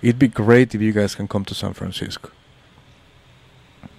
[0.00, 2.28] it'd be great if you guys can come to San Francisco.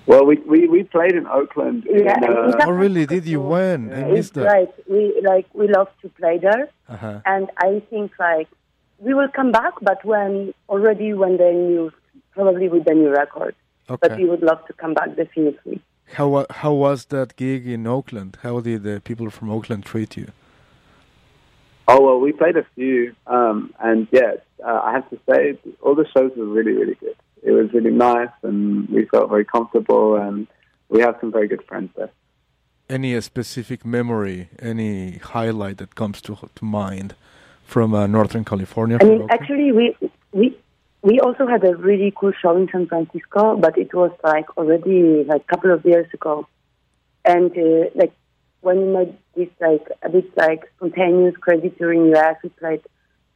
[0.07, 1.85] Well, we we, we played in Oakland.
[1.89, 3.05] Yeah, in, and uh, Oh, really?
[3.05, 3.91] Did you when?
[3.91, 4.45] I it's missed that.
[4.45, 7.21] right we like we love to play there Uh-huh.
[7.25, 8.47] and I think like
[8.99, 11.91] we will come back, but when already when the new,
[12.33, 13.55] probably with the new record.
[13.87, 15.81] But we would love to come back definitely.
[16.17, 18.37] How how was that gig in Oakland?
[18.43, 20.27] How did the people from Oakland treat you?
[21.87, 24.31] Oh well, we played a few, um, and yeah,
[24.65, 25.41] uh, I have to say,
[25.83, 27.15] all the shows were really, really good.
[27.45, 30.47] It was really nice, and we felt very comfortable, and
[30.89, 32.11] we have some very good friends there.
[32.89, 37.15] Any uh, specific memory, any highlight that comes to to mind
[37.73, 38.97] from uh, Northern California?
[38.99, 39.31] I mean, Oakland?
[39.31, 39.85] actually, we
[40.31, 40.57] we
[41.09, 45.23] we also had a really cool show in San Francisco, but it was like already
[45.23, 46.47] like a couple of years ago,
[47.23, 48.13] and uh, like
[48.61, 52.81] when we made this like a bit like spontaneous crazy tour in US, we played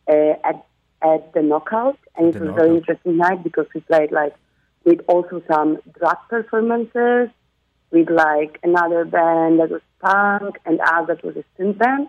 [0.08, 0.66] uh, at
[1.02, 4.36] at the Knockout, and it was a very interesting night because we played like
[4.84, 7.30] with also some drag performances
[7.92, 12.08] with like another band that was punk and us that was a synth band.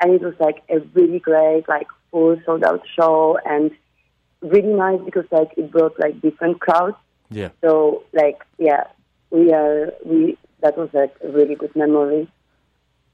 [0.00, 3.70] And it was like a really great like full sold out show and
[4.42, 6.96] really nice because like it brought like different crowds.
[7.28, 7.48] Yeah.
[7.60, 8.84] so like yeah
[9.30, 12.28] we are we that was like a really good memory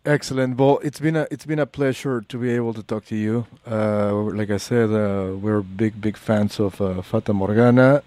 [0.04, 0.56] Excellent.
[0.58, 3.46] Well, it's been a it's been a pleasure to be able to talk to you.
[3.70, 8.02] Uh, like I said, uh, we're big big fans of uh, Fata Morgana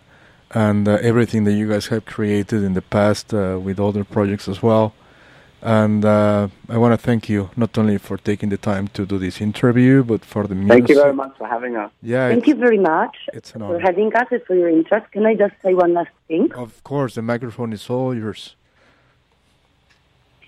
[0.51, 4.49] and uh, everything that you guys have created in the past uh, with other projects
[4.49, 4.93] as well.
[5.61, 9.17] And uh, I want to thank you not only for taking the time to do
[9.17, 10.71] this interview, but for the music.
[10.73, 11.91] Thank you very much for having us.
[12.03, 13.79] Yeah, thank you very much it's an for honor.
[13.79, 17.15] having us and for your interest can i just say one last thing Of course,
[17.15, 18.55] the microphone is all yours.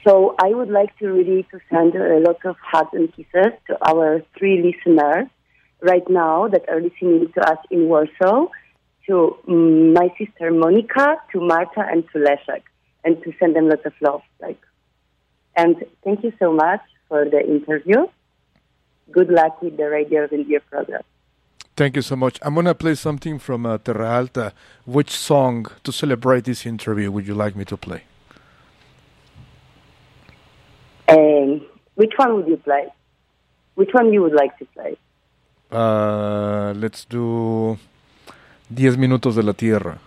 [0.08, 3.78] So I would like to really to send a lot of hugs and kisses to
[3.86, 5.28] our three listeners
[5.82, 8.48] right now that are listening to us in Warsaw,
[9.08, 12.64] to my sister Monica, to Marta, and to Leszek,
[13.04, 14.22] and to send them lots of love.
[14.42, 14.62] Like,
[15.58, 18.08] and thank you so much for the interview.
[19.12, 21.02] Good luck with the Radio of India program.
[21.76, 22.40] Thank you so much.
[22.44, 24.54] I'm gonna play something from uh, Terra Alta.
[24.86, 28.04] Which song to celebrate this interview would you like me to play?
[31.10, 32.88] Um, which one would you play?
[33.76, 34.98] Which one you would like to play?
[35.72, 37.78] Uh, let's do
[38.74, 40.00] Diez Minutos de la Tierra.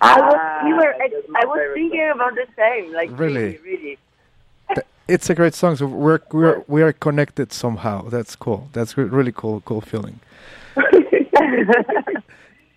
[0.00, 0.94] I was, we were,
[1.40, 2.92] I was thinking about the same.
[2.92, 3.58] Like Really?
[3.64, 3.98] really.
[4.68, 4.82] really.
[5.06, 5.76] it's a great song.
[5.76, 8.08] So we're we're we are connected somehow.
[8.08, 8.68] That's cool.
[8.72, 9.60] That's really cool.
[9.64, 10.18] Cool feeling.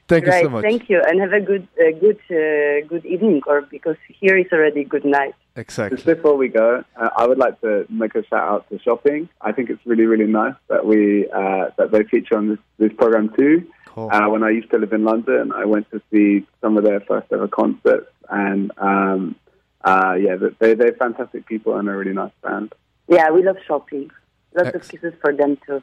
[0.07, 0.63] Thank you so much.
[0.63, 3.41] Thank you, and have a good, uh, good, uh, good evening.
[3.47, 5.33] Or because here is already good night.
[5.55, 5.97] Exactly.
[5.97, 9.29] Just before we go, uh, I would like to make a shout out to shopping.
[9.41, 12.93] I think it's really, really nice that we uh, that they feature on this, this
[12.93, 13.67] program too.
[13.87, 14.09] Cool.
[14.11, 16.99] Uh, when I used to live in London, I went to see some of their
[16.99, 19.35] first ever concerts, and um,
[19.83, 22.73] uh, yeah, they they're fantastic people and a really nice band.
[23.07, 24.11] Yeah, we love shopping.
[24.53, 25.81] Lots of kisses for them too.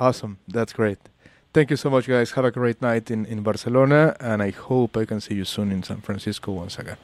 [0.00, 0.38] Awesome.
[0.48, 0.98] That's great.
[1.52, 2.30] Thank you so much, guys.
[2.32, 5.70] Have a great night in, in Barcelona, and I hope I can see you soon
[5.70, 6.96] in San Francisco once again.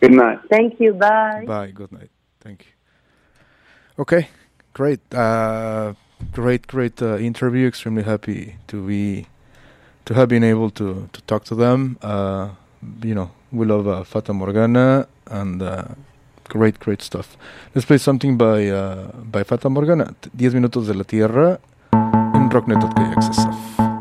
[0.00, 0.40] Good night.
[0.50, 0.92] Thank you.
[0.94, 1.44] Bye.
[1.46, 1.70] Bye.
[1.70, 2.10] Good night.
[2.40, 4.02] Thank you.
[4.02, 4.28] Okay.
[4.72, 5.00] Great.
[5.14, 5.94] Uh,
[6.32, 7.68] great, great uh, interview.
[7.68, 9.26] Extremely happy to be
[10.04, 11.96] to have been able to to talk to them.
[12.02, 12.50] Uh,
[13.04, 15.84] you know, we love uh, Fata Morgana and uh,
[16.48, 17.36] great, great stuff.
[17.72, 20.14] Let's play something by uh, by Fata Morgana.
[20.36, 21.60] 10 minutos de la tierra
[22.48, 23.97] en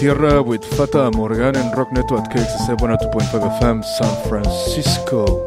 [0.00, 5.44] tierra with Fata Morgana and Rock Network KXSF 102.5 FM San Francisco.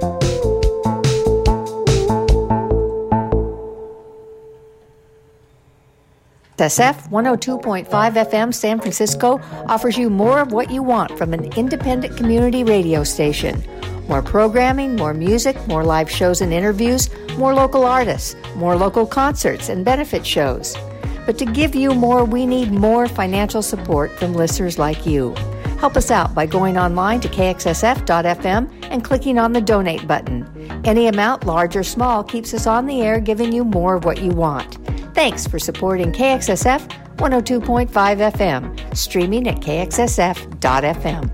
[6.59, 12.15] SF 102.5 FM San Francisco offers you more of what you want from an independent
[12.15, 13.63] community radio station.
[14.07, 19.69] More programming, more music, more live shows and interviews, more local artists, more local concerts
[19.69, 20.77] and benefit shows.
[21.25, 25.35] But to give you more, we need more financial support from listeners like you.
[25.79, 30.47] Help us out by going online to kxsf.fm and clicking on the donate button.
[30.85, 34.21] Any amount, large or small, keeps us on the air giving you more of what
[34.21, 34.75] you want.
[35.13, 37.87] Thanks for supporting KXSF 102.5
[38.31, 41.29] FM, streaming at kxsf.fm.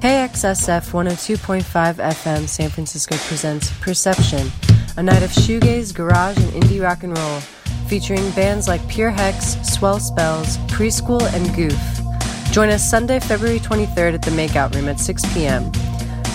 [0.00, 4.50] KXSF 102.5 FM San Francisco presents Perception,
[4.96, 7.40] a night of shoegaze, garage, and indie rock and roll,
[7.88, 12.52] featuring bands like Pure Hex, Swell Spells, Preschool, and Goof.
[12.52, 15.64] Join us Sunday, February 23rd at the Makeout Room at 6 p.m.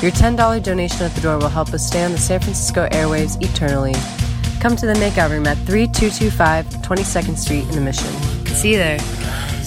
[0.02, 3.42] Your $10 donation at the door will help us stay on the San Francisco airwaves
[3.42, 3.94] eternally.
[4.60, 8.12] Come to the Makeout Room at 3225 22nd Street in the Mission.
[8.48, 8.98] See you there.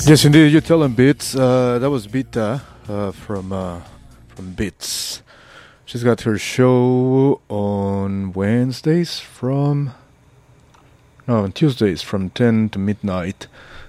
[0.06, 1.36] Yes, indeed, you tell them Beats.
[1.36, 3.80] Uh, that was Bita uh, from uh,
[4.34, 5.22] from Bits.
[5.90, 9.90] She's got her show on Wednesdays from
[11.26, 13.48] no on Tuesdays from ten to midnight.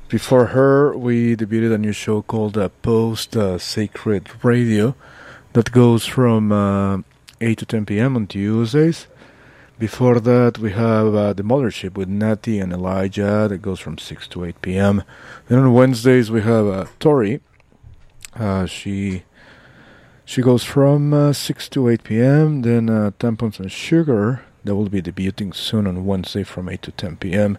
[0.09, 4.95] Before her, we debuted a new show called uh, Post uh, Sacred Radio
[5.53, 7.01] that goes from uh,
[7.39, 8.15] eight to ten p.m.
[8.15, 9.05] on Tuesdays.
[9.77, 14.27] Before that, we have uh, the Mothership with Natty and Elijah that goes from 6
[14.29, 15.03] to 8 p.m.
[15.49, 17.41] Then on Wednesdays, we have uh, Tori.
[18.35, 19.23] Uh, she
[20.31, 22.61] she goes from uh, 6 to 8 p.m.
[22.61, 26.91] Then uh, Tampons and Sugar that will be debuting soon on Wednesday from 8 to
[26.93, 27.57] 10 p.m.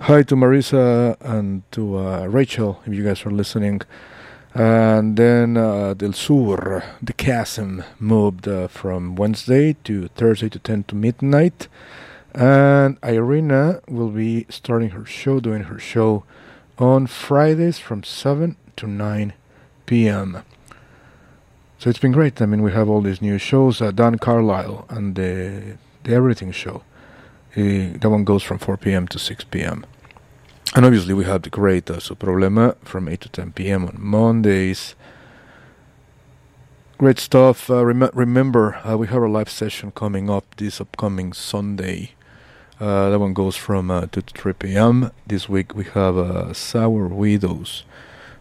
[0.00, 3.82] Hi to Marisa and to uh, Rachel if you guys are listening.
[4.54, 10.84] And then uh, Del Sur, the chasm, moved uh, from Wednesday to Thursday to 10
[10.84, 11.68] to midnight.
[12.34, 16.24] And Irina will be starting her show, doing her show
[16.78, 19.34] on Fridays from 7 to 9
[19.84, 20.42] p.m.
[21.78, 22.42] So it's been great.
[22.42, 23.80] I mean, we have all these new shows.
[23.80, 26.82] Uh, Dan Carlisle and the, the Everything Show.
[27.56, 29.06] Uh, that one goes from 4 p.m.
[29.06, 29.86] to 6 p.m.
[30.74, 33.84] And obviously, we have the great uh, Problema from 8 to 10 p.m.
[33.86, 34.96] on Mondays.
[36.98, 37.70] Great stuff.
[37.70, 42.10] Uh, rem- remember, uh, we have a live session coming up this upcoming Sunday.
[42.80, 45.12] Uh, that one goes from uh, 2 to 3 p.m.
[45.28, 47.84] This week, we have uh, Sour Widows.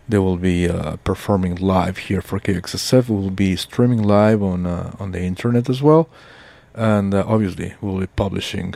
[0.10, 3.10] They will be uh, performing live here for KXSF.
[3.10, 6.08] We will be streaming live on uh, on the internet as well,
[6.74, 8.76] and uh, obviously we'll be publishing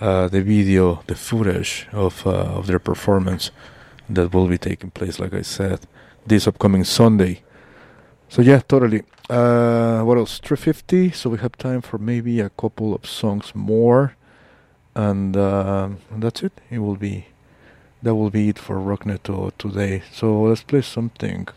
[0.00, 3.50] uh, the video, the footage of uh, of their performance
[4.08, 5.80] that will be taking place, like I said,
[6.26, 7.42] this upcoming Sunday.
[8.28, 9.02] So yeah, totally.
[9.28, 10.38] Uh, what else?
[10.38, 11.10] 350.
[11.12, 14.14] So we have time for maybe a couple of songs more,
[14.94, 16.52] and, uh, that's it.
[16.70, 17.26] It will be
[18.02, 20.02] that will be it for Rockneto today.
[20.12, 21.48] So let's play something.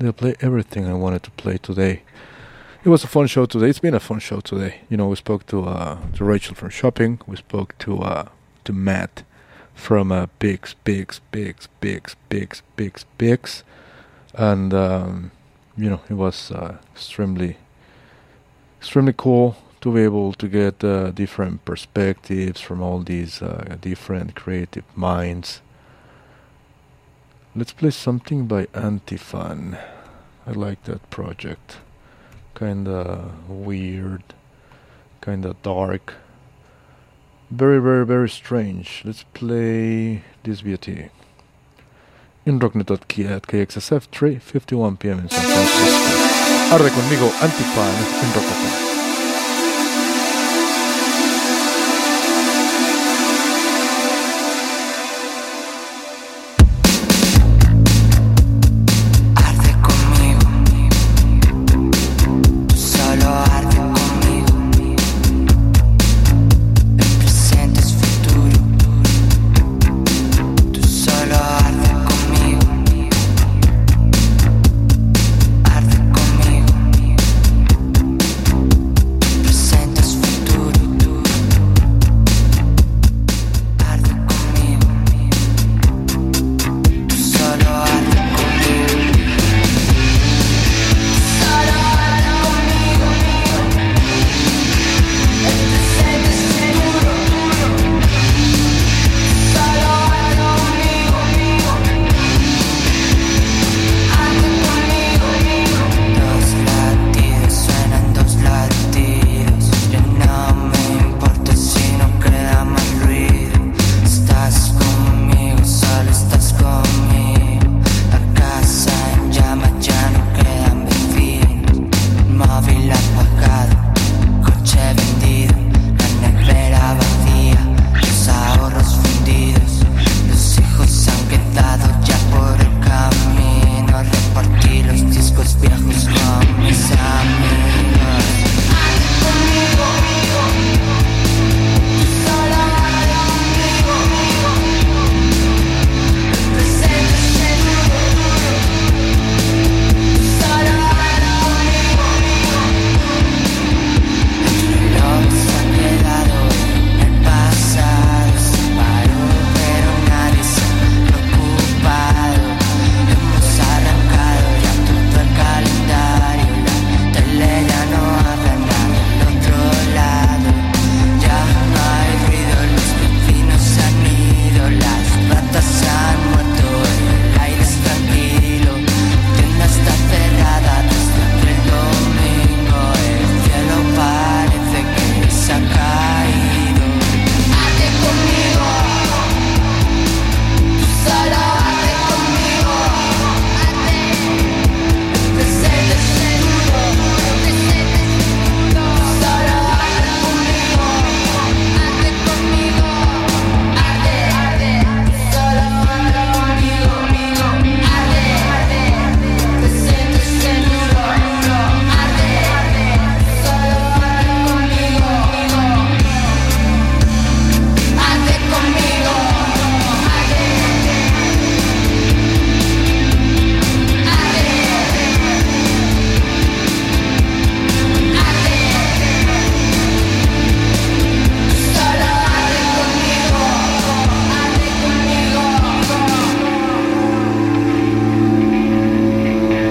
[0.00, 2.02] I'll play everything I wanted to play today.
[2.84, 3.68] It was a fun show today.
[3.70, 4.80] It's been a fun show today.
[4.90, 7.20] You know, we spoke to uh, to Rachel from shopping.
[7.26, 8.28] We spoke to uh,
[8.64, 9.22] to Matt
[9.74, 13.64] from uh, Bigs, Bigs, Bigs, Bigs, Bigs, Bigs, Bigs,
[14.34, 15.30] and um,
[15.76, 17.56] you know, it was uh, extremely,
[18.80, 24.34] extremely cool to be able to get uh, different perspectives from all these uh, different
[24.34, 25.60] creative minds.
[27.54, 29.78] Let's play something by Antifan.
[30.46, 31.76] I like that project.
[32.54, 34.22] Kinda weird,
[35.20, 36.14] kinda dark.
[37.50, 39.02] Very, very, very strange.
[39.04, 41.10] Let's play this beauty.
[42.46, 46.74] In Rocknet at KXSF 3.51 pm in San Francisco.
[46.74, 48.93] Arde conmigo Antifan en.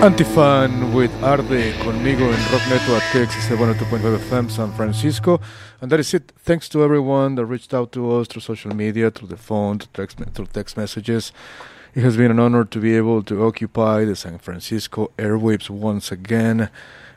[0.04, 5.40] Antifan with Arde conmigo en Rock Neto at KXS 102.5 FM San Francisco.
[5.80, 6.34] And that is it.
[6.40, 9.92] Thanks to everyone that reached out to us through social media, through the phone, through
[9.94, 11.32] text, through text messages.
[11.96, 16.12] It has been an honor to be able to occupy the San Francisco airwaves once
[16.12, 16.70] again.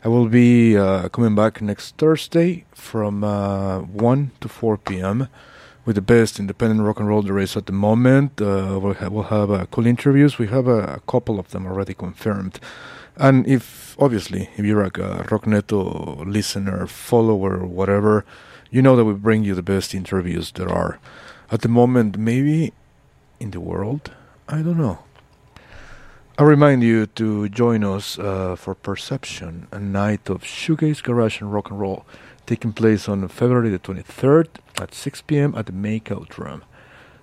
[0.04, 5.26] I will be uh, coming back next Thursday from uh, 1 to 4 p.m.
[5.86, 8.42] with the best independent rock and roll there is at the moment.
[8.42, 10.38] Uh, we'll, we'll have uh, cool interviews.
[10.38, 12.60] We have a, a couple of them already confirmed.
[13.16, 18.26] And if, obviously, if you're like a Rock Neto listener, follower, whatever,
[18.70, 20.98] you know that we bring you the best interviews there are
[21.50, 22.72] at the moment, maybe
[23.38, 24.10] in the world.
[24.48, 24.98] I don't know.
[26.38, 31.50] I remind you to join us uh, for Perception, a night of shoegaze, garage, and
[31.50, 32.04] rock and roll,
[32.46, 34.48] taking place on February the 23rd
[34.80, 35.54] at 6 p.m.
[35.54, 36.64] at the Makeout Room.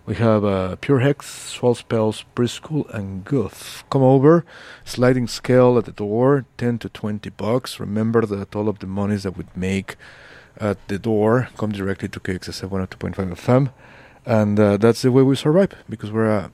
[0.06, 3.86] We have uh, Pure Hex, Swell Spells, Preschool, and Goof.
[3.90, 4.44] Come over,
[4.84, 7.80] sliding scale at the door, 10 to 20 bucks.
[7.80, 9.96] Remember that all of the monies that we make
[10.60, 13.72] at the door come directly to KXSF 102.5 FM.
[14.26, 16.52] And uh, that's the way we survive because we're a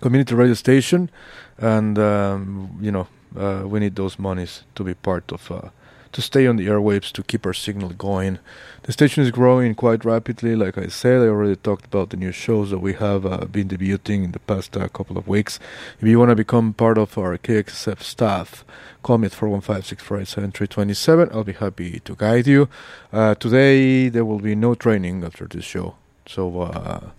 [0.00, 1.10] community radio station
[1.58, 5.68] and um, you know uh, we need those monies to be part of uh,
[6.12, 8.38] to stay on the airwaves to keep our signal going.
[8.82, 10.56] The station is growing quite rapidly.
[10.56, 13.68] Like i said i already talked about the new shows that we have uh, been
[13.68, 15.58] debuting in the past uh, couple of weeks.
[16.00, 18.64] If you want to become part of our kxsf staff
[19.02, 22.68] call me at 415-648-7327 i'll be happy to guide you.
[23.12, 25.96] Uh, today there will be no training after this show.
[26.26, 27.10] So uh,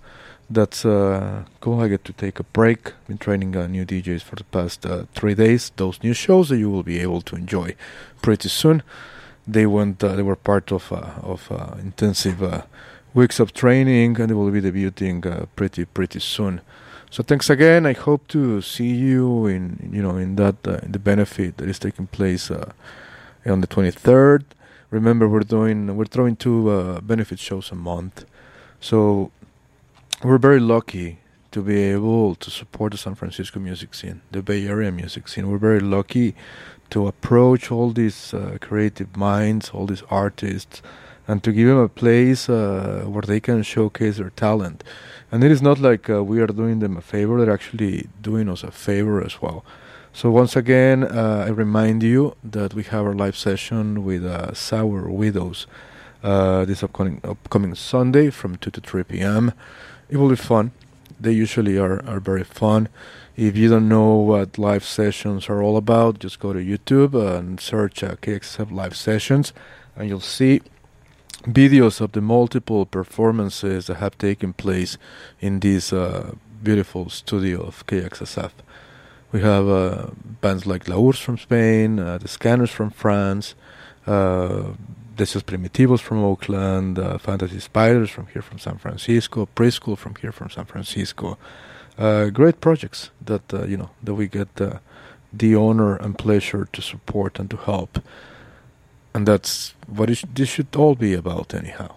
[0.49, 1.79] that's uh, cool.
[1.79, 2.93] I get to take a break.
[3.07, 5.71] Been training uh, new DJs for the past uh, three days.
[5.75, 7.75] Those new shows that you will be able to enjoy
[8.21, 8.81] pretty soon.
[9.47, 10.03] They went.
[10.03, 12.63] Uh, they were part of uh, of uh, intensive uh,
[13.13, 16.61] weeks of training, and they will be debuting pretty pretty soon.
[17.11, 17.85] So thanks again.
[17.85, 21.79] I hope to see you in you know in that in the benefit that is
[21.79, 22.71] taking place uh,
[23.45, 24.43] on the 23rd.
[24.91, 28.25] Remember, we're doing we're throwing two benefit shows a month.
[28.79, 29.31] So
[30.24, 31.20] we're very lucky
[31.51, 35.49] to be able to support the San Francisco music scene, the Bay Area music scene.
[35.49, 36.36] We're very lucky
[36.89, 40.82] to approach all these uh, creative minds, all these artists,
[41.28, 44.84] and to give them a place uh, where they can showcase their talent.
[45.32, 48.49] And it is not like uh, we are doing them a favor; they're actually doing
[48.49, 49.63] us a favor as well.
[50.11, 54.53] So once again, uh, I remind you that we have our live session with uh,
[54.53, 55.67] Sour Widows
[56.24, 59.53] uh, this upcoming upcoming Sunday from 2 to 3 p.m.
[60.10, 60.72] It will be fun.
[61.20, 62.89] They usually are, are very fun.
[63.36, 67.60] If you don't know what live sessions are all about, just go to YouTube and
[67.60, 68.16] search uh,
[68.70, 69.53] live sessions,
[69.95, 70.62] and you'll see
[71.43, 74.97] videos of the multiple performances that have taken place
[75.39, 78.51] in this uh, beautiful studio of KXSF.
[79.32, 80.07] We have uh,
[80.41, 83.55] bands like La Urs from Spain, uh, the Scanners from France,
[84.07, 84.72] uh,
[85.20, 90.32] Deseos Primitivos from Oakland, uh, Fantasy Spiders from here from San Francisco, Preschool from here
[90.32, 91.38] from San Francisco.
[91.97, 94.80] Uh, great projects that uh, you know that we get uh,
[95.34, 97.99] the honor and pleasure to support and to help,
[99.13, 101.95] and that's what sh- this should all be about, anyhow.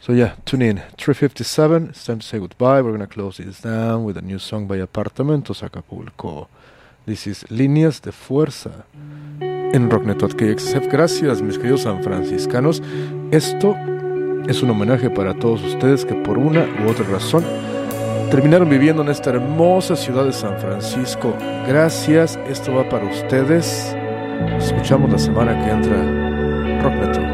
[0.00, 0.76] So yeah, tune in.
[0.96, 1.90] 357.
[1.90, 2.80] It's time to say goodbye.
[2.80, 6.48] We're gonna close this down with a new song by Apartamentos Acapulco.
[7.04, 8.84] This is Líneas de Fuerza
[9.72, 10.86] en Rock Network KXF.
[10.90, 12.82] Gracias, mis queridos sanfranciscanos.
[13.30, 13.76] Esto
[14.48, 17.44] es un homenaje para todos ustedes que por una u otra razón
[18.30, 21.34] terminaron viviendo en esta hermosa ciudad de San Francisco.
[21.66, 23.94] Gracias, esto va para ustedes.
[24.58, 26.82] Escuchamos la semana que entra.
[26.82, 27.31] Rock Network.